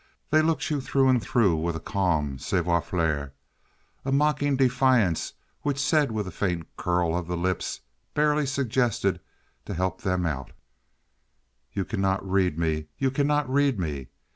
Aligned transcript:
They 0.31 0.41
looked 0.41 0.71
you 0.71 0.81
through 0.81 1.09
and 1.09 1.21
through 1.21 1.57
with 1.57 1.75
a 1.75 1.79
calm 1.79 2.39
savoir 2.39 2.81
faire, 2.81 3.33
a 4.03 4.11
mocking 4.11 4.55
defiance, 4.55 5.33
which 5.61 5.77
said 5.79 6.11
with 6.11 6.25
a 6.25 6.31
faint 6.31 6.67
curl 6.75 7.15
of 7.15 7.27
the 7.27 7.37
lips, 7.37 7.81
barely 8.15 8.47
suggested 8.47 9.19
to 9.65 9.75
help 9.75 10.01
them 10.01 10.25
out, 10.25 10.53
"You 11.73 11.85
cannot 11.85 12.27
read 12.27 12.57
me, 12.57 12.87
you 12.97 13.11
cannot 13.11 13.47
read 13.47 13.77
me." 13.77 14.07